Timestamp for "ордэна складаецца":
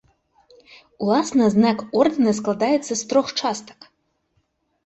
1.99-2.91